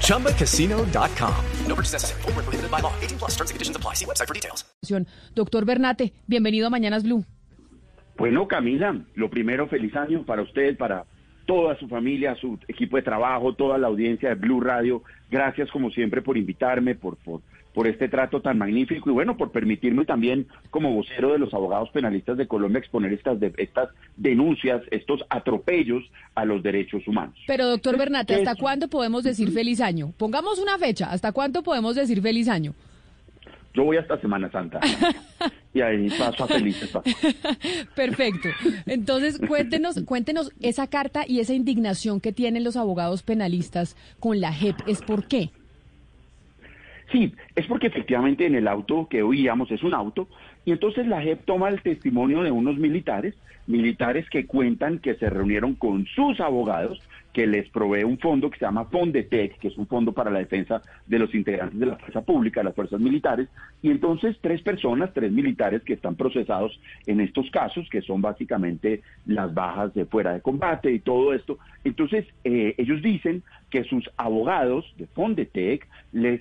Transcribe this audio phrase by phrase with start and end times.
[0.00, 1.34] ChumbaCasino.com.
[1.66, 2.22] No purchase necessary.
[2.22, 2.92] Full prohibited by law.
[3.02, 3.94] 18 plus terms and conditions apply.
[3.94, 4.64] See website for details.
[5.34, 7.24] Doctor Bernate, bienvenido a Mañanas Blue.
[8.16, 11.04] Bueno, Camila, lo primero, feliz año para usted, para
[11.46, 15.02] toda su familia, su equipo de trabajo, toda la audiencia de Blue Radio.
[15.30, 17.40] Gracias, como siempre, por invitarme, por, por,
[17.74, 21.90] por este trato tan magnífico y bueno, por permitirme también, como vocero de los abogados
[21.90, 27.34] penalistas de Colombia, exponer estas, de, estas denuncias, estos atropellos a los derechos humanos.
[27.46, 30.12] Pero, doctor Bernate, ¿hasta cuándo podemos decir feliz año?
[30.16, 32.74] Pongamos una fecha, ¿hasta cuándo podemos decir feliz año?
[33.74, 34.78] Yo voy hasta Semana Santa.
[35.74, 36.90] y ahí paso a felices
[37.96, 38.48] Perfecto.
[38.86, 44.52] Entonces, cuéntenos, cuéntenos esa carta y esa indignación que tienen los abogados penalistas con la
[44.52, 44.76] JEP.
[44.86, 45.50] ¿Es por qué?
[47.12, 50.28] Sí, es porque efectivamente en el auto que oíamos es un auto
[50.64, 53.34] y entonces la JEP toma el testimonio de unos militares,
[53.66, 57.00] militares que cuentan que se reunieron con sus abogados,
[57.34, 60.38] que les provee un fondo que se llama Fondetec, que es un fondo para la
[60.38, 63.48] defensa de los integrantes de la fuerza pública, de las fuerzas militares,
[63.82, 69.02] y entonces tres personas, tres militares que están procesados en estos casos, que son básicamente
[69.26, 71.58] las bajas de fuera de combate y todo esto.
[71.82, 76.40] Entonces, eh, ellos dicen que sus abogados de Fondetec les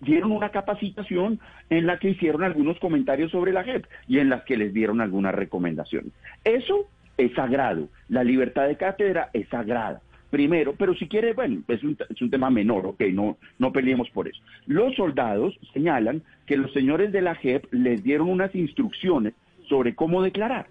[0.00, 4.42] dieron una capacitación en la que hicieron algunos comentarios sobre la JEP y en las
[4.44, 6.12] que les dieron algunas recomendaciones.
[6.44, 10.00] Eso es sagrado, la libertad de cátedra es sagrada.
[10.30, 14.08] Primero, pero si quiere, bueno, es un, es un tema menor, ok, no, no peleemos
[14.10, 14.40] por eso.
[14.66, 19.34] Los soldados señalan que los señores de la JEP les dieron unas instrucciones
[19.68, 20.66] sobre cómo declarar.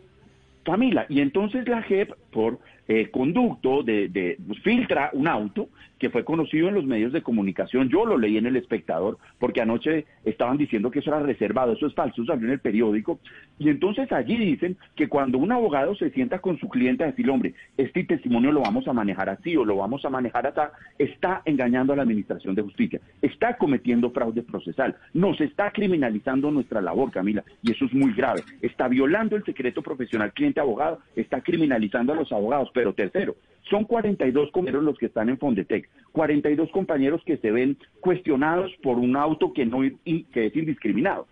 [0.63, 5.69] Camila, y entonces la JEP, por eh, conducto de, pues, filtra un auto
[5.99, 7.89] que fue conocido en los medios de comunicación.
[7.89, 11.87] Yo lo leí en El Espectador porque anoche estaban diciendo que eso era reservado, eso
[11.87, 13.19] es falso, salió en el periódico.
[13.59, 17.29] Y entonces allí dicen que cuando un abogado se sienta con su cliente a decir,
[17.29, 20.59] hombre, este testimonio lo vamos a manejar así o lo vamos a manejar así,
[20.97, 26.81] está engañando a la Administración de Justicia, está cometiendo fraude procesal, nos está criminalizando nuestra
[26.81, 28.41] labor, Camila, y eso es muy grave.
[28.61, 33.35] Está violando el secreto profesional cliente-abogado, está criminalizando a los abogados pero tercero,
[33.69, 38.97] son 42 compañeros los que están en Fondetec, 42 compañeros que se ven cuestionados por
[38.97, 41.27] un auto que, no, que es indiscriminado.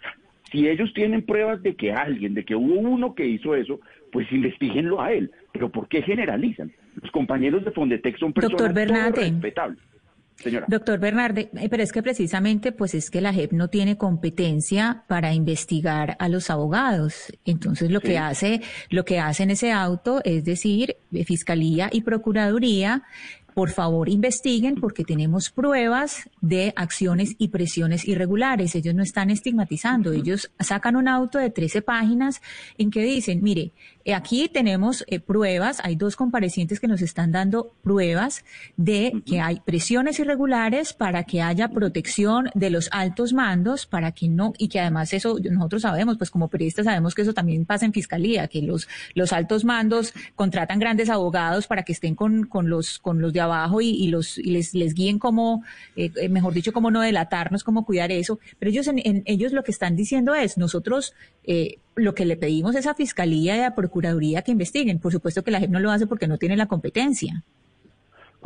[0.51, 3.79] Si ellos tienen pruebas de que alguien, de que hubo uno que hizo eso,
[4.11, 5.31] pues investiguenlo a él.
[5.51, 6.71] Pero ¿por qué generalizan?
[7.01, 9.79] Los compañeros de Fondetec son personas respetables.
[10.67, 15.03] Doctor Bernarde, eh, pero es que precisamente pues es que la JEP no tiene competencia
[15.07, 17.33] para investigar a los abogados.
[17.45, 23.03] Entonces lo que hace, lo que hace en ese auto es decir, Fiscalía y Procuraduría
[23.57, 28.75] por favor investiguen porque tenemos pruebas de acciones y presiones irregulares.
[28.75, 32.39] Ellos no están estigmatizando, ellos sacan un auto de 13 páginas
[32.77, 33.71] en que dicen, mire,
[34.05, 38.45] eh, aquí tenemos eh, pruebas, hay dos comparecientes que nos están dando pruebas
[38.77, 44.29] de que hay presiones irregulares para que haya protección de los altos mandos, para que
[44.29, 47.85] no, y que además eso nosotros sabemos, pues como periodistas sabemos que eso también pasa
[47.87, 52.69] en fiscalía, que los, los altos mandos contratan grandes abogados para que estén con, con
[52.69, 55.63] los, con los de abajo y, los y les, les guíen cómo,
[55.95, 58.39] eh, eh, mejor dicho, cómo no delatarnos, cómo cuidar eso.
[58.59, 61.13] Pero ellos, en, ellos lo que están diciendo es, nosotros
[61.43, 64.99] eh, lo que le pedimos es a Fiscalía y a Procuraduría que investiguen.
[64.99, 67.43] Por supuesto que la JEP no lo hace porque no tiene la competencia.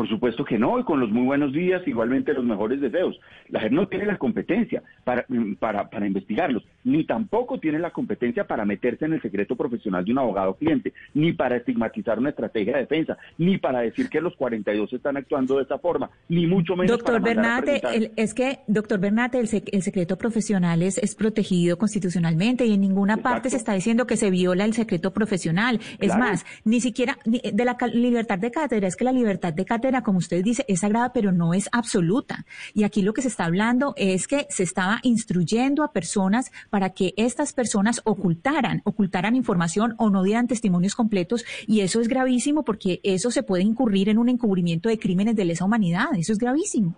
[0.01, 3.19] Por supuesto que no, y con los muy buenos días, igualmente los mejores deseos.
[3.49, 5.27] La JEP no tiene la competencia para,
[5.59, 10.11] para, para investigarlos, ni tampoco tiene la competencia para meterse en el secreto profesional de
[10.11, 14.35] un abogado cliente, ni para estigmatizar una estrategia de defensa, ni para decir que los
[14.37, 19.37] 42 están actuando de esa forma, ni mucho menos doctor Bernate, es que, doctor Bernate,
[19.39, 24.17] el, secreto profesional es, es, protegido constitucionalmente y en ninguna parte se está diciendo que
[24.17, 25.79] se viola el secreto profesional.
[25.99, 29.90] Es más, ni siquiera de la libertad de cátedra, es que la libertad de cátedra
[29.99, 32.45] como usted dice, es sagrada, pero no es absoluta.
[32.73, 36.91] Y aquí lo que se está hablando es que se estaba instruyendo a personas para
[36.91, 41.43] que estas personas ocultaran, ocultaran información o no dieran testimonios completos.
[41.67, 45.45] Y eso es gravísimo porque eso se puede incurrir en un encubrimiento de crímenes de
[45.45, 46.07] lesa humanidad.
[46.17, 46.95] Eso es gravísimo.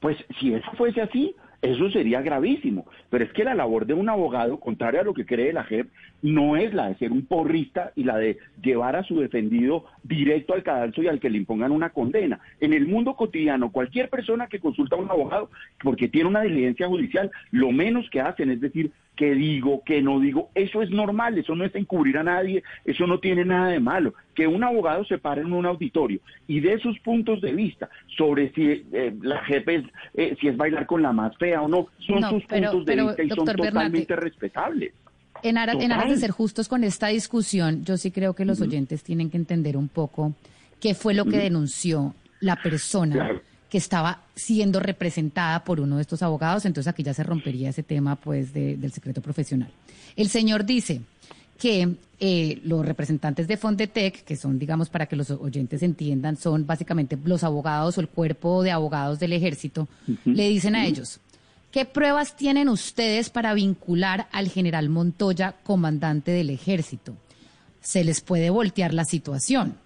[0.00, 2.86] Pues si eso fuese así, eso sería gravísimo.
[3.08, 5.88] Pero es que la labor de un abogado, contrario a lo que cree la JEP,
[6.20, 10.54] no es la de ser un porrista y la de llevar a su defendido directo
[10.54, 12.40] al cadalso y al que le impongan una condena.
[12.60, 15.50] En el mundo cotidiano, cualquier persona que consulta a un abogado
[15.82, 20.20] porque tiene una diligencia judicial, lo menos que hacen es decir, qué digo, qué no
[20.20, 20.50] digo.
[20.54, 24.14] Eso es normal, eso no es encubrir a nadie, eso no tiene nada de malo.
[24.34, 28.52] Que un abogado se pare en un auditorio y dé sus puntos de vista sobre
[28.52, 31.88] si eh, la jefe es, eh, si es bailar con la más fea o no,
[32.06, 34.92] son sus puntos de vista y son totalmente respetables.
[35.42, 38.60] En aras, en aras de ser justos con esta discusión, yo sí creo que los
[38.60, 40.34] oyentes tienen que entender un poco
[40.78, 43.40] qué fue lo que denunció la persona
[43.72, 47.82] que estaba siendo representada por uno de estos abogados, entonces aquí ya se rompería ese
[47.82, 49.70] tema pues del secreto profesional.
[50.14, 51.00] El señor dice
[51.58, 56.66] que eh, los representantes de Fondetec, que son, digamos, para que los oyentes entiendan, son
[56.66, 59.88] básicamente los abogados o el cuerpo de abogados del ejército,
[60.26, 61.18] le dicen a ellos,
[61.70, 67.16] ¿qué pruebas tienen ustedes para vincular al general Montoya, comandante del ejército?
[67.80, 69.76] Se les puede voltear la situación.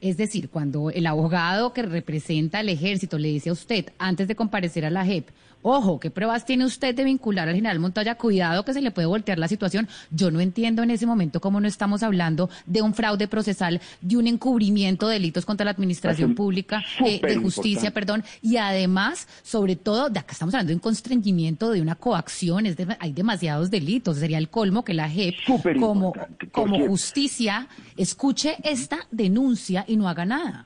[0.00, 4.34] Es decir, cuando el abogado que representa al ejército le dice a usted, antes de
[4.34, 5.28] comparecer a la JEP,
[5.62, 8.14] Ojo, ¿qué pruebas tiene usted de vincular al general Montoya?
[8.14, 9.88] Cuidado que se le puede voltear la situación.
[10.10, 14.16] Yo no entiendo en ese momento cómo no estamos hablando de un fraude procesal, de
[14.16, 19.76] un encubrimiento de delitos contra la administración pública, eh, de justicia, perdón, y además, sobre
[19.76, 24.16] todo, de acá estamos hablando de un constreñimiento, de una coacción, es hay demasiados delitos.
[24.16, 25.34] Sería el colmo que la JEP,
[25.78, 26.14] como,
[26.52, 27.68] como justicia,
[27.98, 30.64] escuche esta denuncia y no haga nada.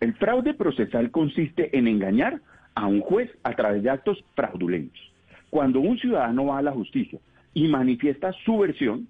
[0.00, 2.40] El fraude procesal consiste en engañar
[2.80, 4.98] a un juez a través de actos fraudulentos.
[5.50, 7.18] Cuando un ciudadano va a la justicia
[7.52, 9.06] y manifiesta su versión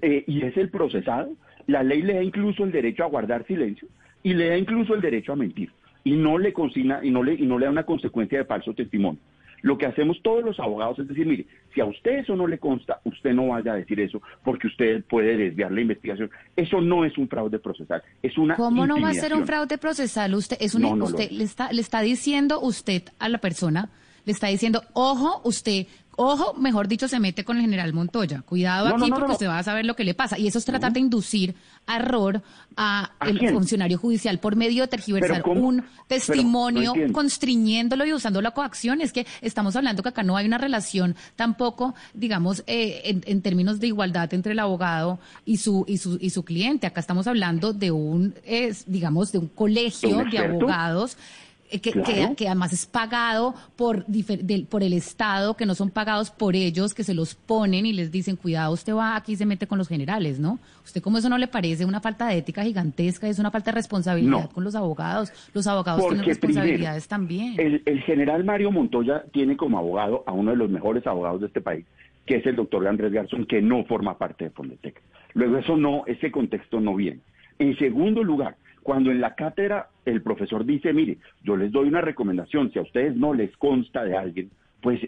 [0.00, 1.30] eh, y es el procesado,
[1.66, 3.88] la ley le da incluso el derecho a guardar silencio
[4.22, 5.70] y le da incluso el derecho a mentir
[6.02, 8.72] y no le consigna y no le, y no le da una consecuencia de falso
[8.72, 9.20] testimonio.
[9.64, 12.58] Lo que hacemos todos los abogados es decir, mire, si a usted eso no le
[12.58, 16.30] consta, usted no vaya a decir eso porque usted puede desviar la investigación.
[16.54, 19.78] Eso no es un fraude procesal, es una ¿Cómo no va a ser un fraude
[19.78, 20.34] procesal?
[20.34, 23.88] Usted es un, usted le está le está diciendo usted a la persona,
[24.26, 28.42] le está diciendo, "Ojo, usted Ojo, mejor dicho, se mete con el general Montoya.
[28.42, 30.38] Cuidado aquí porque usted va a saber lo que le pasa.
[30.38, 31.54] Y eso es tratar de inducir
[31.86, 32.42] error
[32.76, 39.00] a, el funcionario judicial por medio de tergiversar un testimonio, constriñéndolo y usando la coacción.
[39.00, 43.80] Es que estamos hablando que acá no hay una relación tampoco, digamos, eh, en, términos
[43.80, 46.86] de igualdad entre el abogado y su y su y su cliente.
[46.86, 48.34] Acá estamos hablando de un,
[48.86, 51.16] digamos, de un colegio de abogados
[51.70, 54.04] eh, que, además es pagado por,
[54.68, 58.12] por el Estado, que no son pagados por ellos, que se los ponen y les
[58.12, 60.58] dicen, cuidado, usted va aquí y se mete con los generales, ¿no?
[60.84, 63.28] ¿Usted cómo eso no le parece una falta de ética gigantesca?
[63.28, 65.32] Es una falta de responsabilidad con los abogados.
[65.54, 67.54] Los abogados tienen responsabilidades también.
[67.58, 71.46] El, el general Mario Montoya tiene como abogado a uno de los mejores abogados de
[71.46, 71.86] este país,
[72.26, 75.00] que es el doctor Andrés Garzón, que no forma parte de Fondetec.
[75.32, 77.20] Luego eso no, ese contexto no viene.
[77.58, 82.02] En segundo lugar, cuando en la cátedra el profesor dice, mire, yo les doy una
[82.02, 84.50] recomendación, si a ustedes no les consta de alguien,
[84.80, 85.00] pues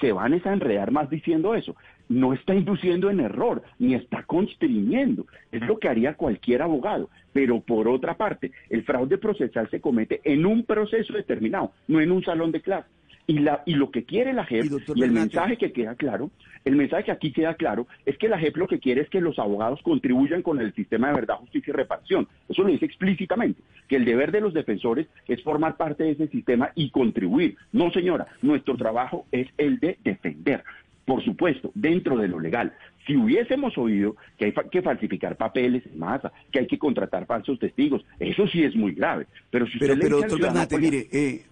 [0.00, 1.74] se van a enredar más diciendo eso.
[2.08, 5.26] No está induciendo en error, ni está constriñendo.
[5.52, 7.08] Es lo que haría cualquier abogado.
[7.32, 12.10] Pero por otra parte, el fraude procesal se comete en un proceso determinado, no en
[12.10, 12.88] un salón de clase.
[13.30, 16.30] Y, la, y lo que quiere la JEP, y, el mensaje que queda claro,
[16.64, 19.20] el mensaje que aquí queda claro, es que la JEP lo que quiere es que
[19.20, 22.26] los abogados contribuyan con el sistema de verdad, justicia y reparación.
[22.48, 26.28] Eso lo dice explícitamente, que el deber de los defensores es formar parte de ese
[26.28, 27.58] sistema y contribuir.
[27.70, 30.64] No, señora, nuestro trabajo es el de defender.
[31.04, 32.72] Por supuesto, dentro de lo legal.
[33.06, 37.58] Si hubiésemos oído que hay que falsificar papeles en masa, que hay que contratar falsos
[37.58, 39.26] testigos, eso sí es muy grave.
[39.50, 41.42] Pero si usted pero, doctor Bernate, mire, eh,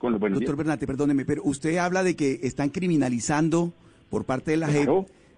[0.00, 3.72] Doctor Bernate, perdóneme, pero usted habla de que están criminalizando
[4.10, 4.88] por parte de la JEP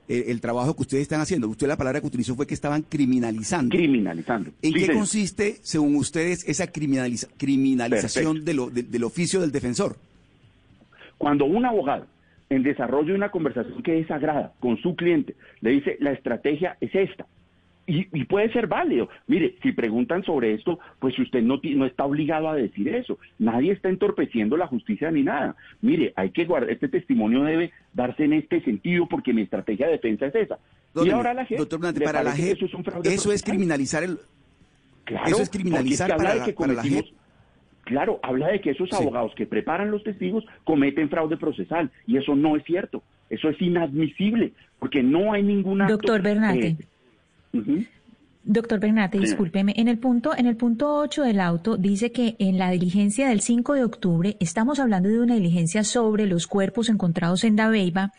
[0.09, 1.49] el, trabajo que ustedes están haciendo.
[1.49, 3.77] Usted la palabra que utilizó fue que estaban criminalizando.
[3.77, 4.51] Criminalizando.
[4.61, 9.97] ¿En qué consiste, según ustedes, esa criminalización del oficio del defensor?
[11.17, 12.07] Cuando un abogado
[12.49, 16.95] en desarrollo de una conversación que desagrada con su cliente le dice la estrategia es
[16.95, 17.27] esta,
[17.91, 19.09] y, puede ser válido.
[19.27, 23.19] Mire, si preguntan sobre esto, pues usted no, no está obligado a decir eso.
[23.39, 25.57] Nadie está entorpeciendo la justicia ni nada.
[25.81, 29.93] Mire, hay que guardar, este testimonio debe darse en este sentido porque mi estrategia de
[29.93, 30.59] defensa es esa.
[30.95, 34.19] y ahora la gente, doctor para la gente, eso es Eso es criminalizar el...
[35.05, 36.45] Claro, eso es criminalizar para, la,
[37.85, 42.37] Claro, habla de que esos abogados que preparan los testigos cometen fraude procesal y eso
[42.37, 43.03] no es cierto.
[43.29, 45.89] Eso es inadmisible porque no hay ninguna...
[45.89, 46.77] Doctor Bernate.
[48.43, 52.59] Doctor Bernate, discúlpeme, en el punto en el punto 8 del auto dice que en
[52.59, 57.45] la diligencia del 5 de octubre estamos hablando de una diligencia sobre los cuerpos encontrados
[57.45, 58.13] en Dabeiba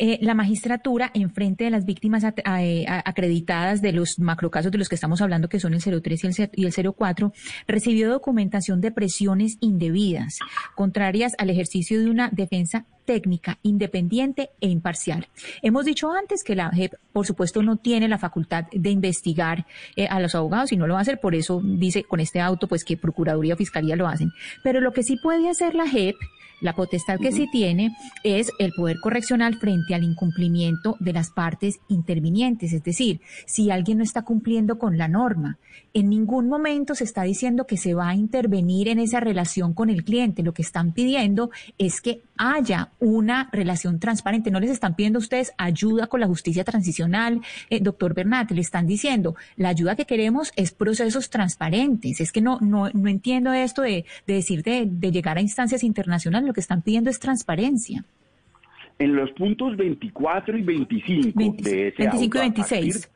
[0.00, 4.88] eh, la magistratura, en frente de las víctimas eh, acreditadas de los macrocasos de los
[4.88, 7.32] que estamos hablando, que son el 03 y el, 04,
[7.66, 10.38] recibió documentación de presiones indebidas,
[10.76, 15.28] contrarias al ejercicio de una defensa técnica, independiente e imparcial.
[15.62, 19.64] Hemos dicho antes que la JEP, por supuesto, no tiene la facultad de investigar
[19.96, 22.38] eh, a los abogados y no lo va a hacer, por eso dice con este
[22.42, 24.30] auto pues que Procuraduría o Fiscalía lo hacen.
[24.62, 26.16] Pero lo que sí puede hacer la JEP
[26.60, 31.78] la potestad que sí tiene es el poder correccional frente al incumplimiento de las partes
[31.88, 32.72] intervinientes.
[32.72, 35.58] Es decir, si alguien no está cumpliendo con la norma,
[35.94, 39.90] en ningún momento se está diciendo que se va a intervenir en esa relación con
[39.90, 40.42] el cliente.
[40.42, 44.50] Lo que están pidiendo es que haya una relación transparente.
[44.50, 48.50] No les están pidiendo a ustedes ayuda con la justicia transicional, eh, doctor Bernat.
[48.50, 52.20] Le están diciendo, la ayuda que queremos es procesos transparentes.
[52.20, 56.47] Es que no, no, no entiendo esto de, decir de, de llegar a instancias internacionales
[56.48, 58.04] lo que están pidiendo es transparencia.
[58.98, 63.10] En los puntos 24 y 25 de ese 25 y 26.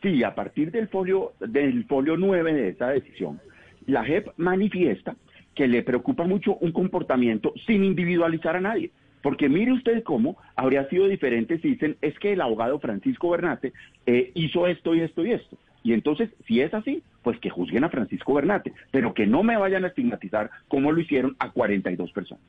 [0.00, 3.40] sí, a partir del folio, del folio 9 de esa decisión,
[3.86, 5.16] la JEP manifiesta
[5.54, 8.90] que le preocupa mucho un comportamiento sin individualizar a nadie.
[9.22, 13.72] Porque mire usted cómo habría sido diferente si dicen, es que el abogado Francisco Bernate
[14.04, 15.56] eh, hizo esto y esto y esto.
[15.82, 19.56] Y entonces, si es así, pues que juzguen a Francisco Bernate, pero que no me
[19.56, 22.44] vayan a estigmatizar como lo hicieron a 42 personas.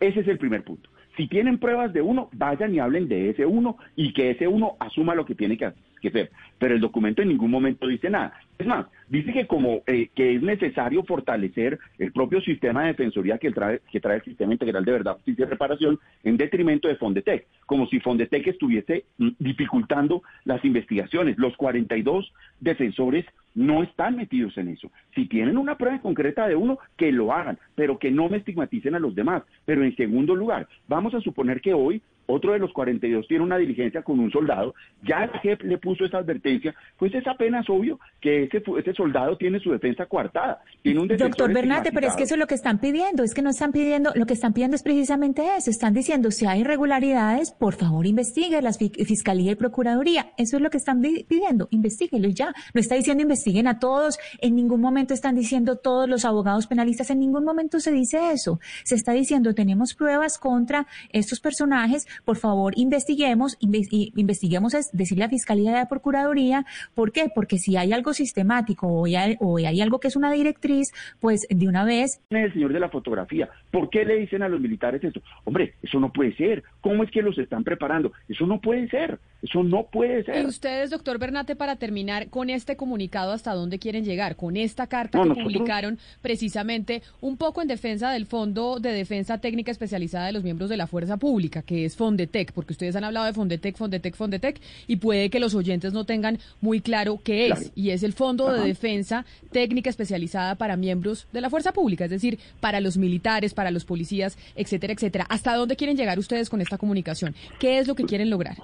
[0.00, 0.90] Ese es el primer punto.
[1.16, 4.76] Si tienen pruebas de uno, vayan y hablen de ese uno y que ese uno
[4.78, 5.72] asuma lo que tiene que,
[6.06, 6.30] hacer.
[6.58, 8.34] Pero el documento en ningún momento dice nada.
[8.58, 13.38] Es más, dice que como eh, que es necesario fortalecer el propio sistema de defensoría
[13.38, 16.96] que trae, que trae el Sistema Integral de Verdad, Justicia y Reparación en detrimento de
[16.96, 21.38] Fondetec, como si Fondetec estuviese mm, dificultando las investigaciones.
[21.38, 24.90] Los 42 defensores no están metidos en eso.
[25.14, 28.94] Si tienen una prueba concreta de uno, que lo hagan, pero que no me estigmaticen
[28.94, 29.42] a los demás.
[29.64, 33.56] Pero en segundo lugar, vamos a suponer que hoy otro de los 42 tiene una
[33.56, 37.98] diligencia con un soldado, ya el JEP le puso esa advertencia, pues es apenas obvio
[38.20, 40.62] que ese, ese soldado tiene su defensa coartada.
[40.82, 43.42] Tiene un Doctor Bernate, pero es que eso es lo que están pidiendo, es que
[43.42, 47.50] no están pidiendo, lo que están pidiendo es precisamente eso, están diciendo si hay irregularidades,
[47.50, 52.54] por favor investigue la Fiscalía y Procuraduría, eso es lo que están pidiendo, investiguenlo ya,
[52.74, 57.10] no está diciendo investiguen a todos, en ningún momento están diciendo todos los abogados penalistas,
[57.10, 62.36] en ningún momento se dice eso, se está diciendo tenemos pruebas contra estos personajes, por
[62.36, 67.30] favor investiguemos, investiguemos es decirle a Fiscalía y a la Procuraduría, ¿por qué?
[67.34, 71.84] Porque si hay algo sistemático o hay, algo que es una directriz, pues de una
[71.84, 72.20] vez...
[72.30, 75.20] El señor de la fotografía, ¿por qué le dicen a los militares esto?
[75.44, 76.64] Hombre, eso no puede ser.
[76.86, 78.12] ¿Cómo es que los están preparando?
[78.28, 79.18] Eso no puede ser.
[79.42, 80.44] Eso no puede ser.
[80.44, 84.36] Y ustedes, doctor Bernate, para terminar con este comunicado, ¿hasta dónde quieren llegar?
[84.36, 89.72] Con esta carta que publicaron precisamente un poco en defensa del Fondo de Defensa Técnica
[89.72, 93.26] Especializada de los Miembros de la Fuerza Pública, que es Fondetec, porque ustedes han hablado
[93.26, 97.72] de Fondetec, Fondetec, Fondetec, y puede que los oyentes no tengan muy claro qué es,
[97.74, 102.10] y es el Fondo de Defensa Técnica Especializada para Miembros de la Fuerza Pública, es
[102.10, 105.26] decir, para los militares, para los policías, etcétera, etcétera.
[105.28, 107.34] ¿Hasta dónde quieren llegar ustedes con esta comunicación?
[107.58, 108.56] ¿Qué es lo que quieren lograr?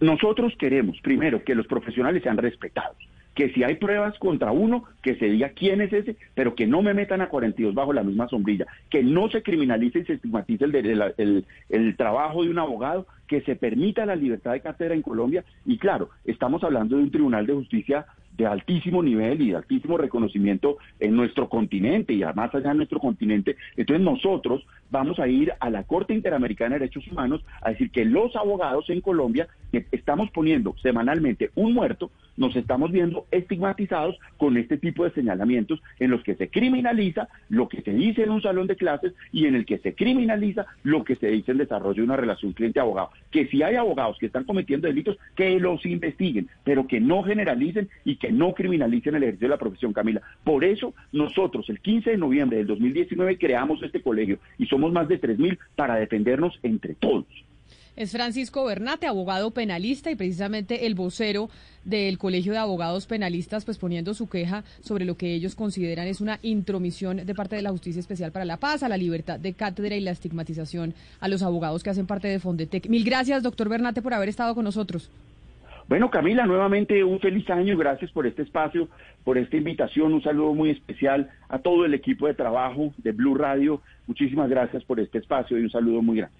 [0.00, 2.96] Nosotros queremos, primero, que los profesionales sean respetados
[3.34, 6.82] que si hay pruebas contra uno, que se diga quién es ese, pero que no
[6.82, 10.64] me metan a 42 bajo la misma sombrilla, que no se criminalice y se estigmatice
[10.64, 15.44] el, el, trabajo de un abogado, que se permita la libertad de cátedra en Colombia.
[15.64, 19.96] Y claro, estamos hablando de un tribunal de justicia de altísimo nivel y de altísimo
[19.96, 23.56] reconocimiento en nuestro continente y más allá de nuestro continente.
[23.76, 28.04] Entonces nosotros vamos a ir a la Corte Interamericana de Derechos Humanos a decir que
[28.04, 34.56] los abogados en Colombia que estamos poniendo semanalmente un muerto, nos estamos viendo estigmatizados con
[34.56, 38.40] este tipo de señalamientos en los que se criminaliza lo que se dice en un
[38.40, 41.96] salón de clases y en el que se criminaliza lo que se dice en desarrollo
[41.96, 43.10] de una relación cliente-abogado.
[43.30, 47.88] Que si hay abogados que están cometiendo delitos, que los investiguen, pero que no generalicen
[48.04, 50.22] y que no criminalicen el ejercicio de la profesión, Camila.
[50.42, 55.08] Por eso nosotros el 15 de noviembre del 2019 creamos este colegio y somos más
[55.08, 57.26] de 3.000 para defendernos entre todos.
[57.96, 61.50] Es Francisco Bernate, abogado penalista y precisamente el vocero
[61.84, 66.20] del Colegio de Abogados Penalistas, pues poniendo su queja sobre lo que ellos consideran es
[66.20, 69.52] una intromisión de parte de la Justicia Especial para la Paz, a la libertad de
[69.54, 72.88] cátedra y la estigmatización a los abogados que hacen parte de Fondetec.
[72.88, 75.10] Mil gracias, doctor Bernate, por haber estado con nosotros.
[75.90, 78.88] Bueno, Camila, nuevamente un feliz año gracias por este espacio,
[79.24, 80.12] por esta invitación.
[80.12, 83.82] Un saludo muy especial a todo el equipo de trabajo de Blue Radio.
[84.06, 86.39] Muchísimas gracias por este espacio y un saludo muy grande.